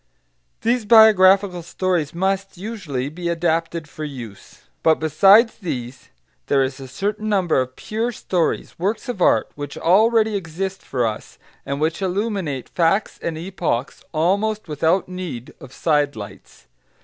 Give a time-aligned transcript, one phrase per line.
[0.61, 4.63] These biographical stories must, usually, be adapted for use.
[4.81, 6.09] But besides these
[6.47, 11.05] there is a certain number of pure stories works of art which already exist for
[11.05, 11.37] us,
[11.67, 16.65] and which illuminate facts and epochs almost without need of sidelights.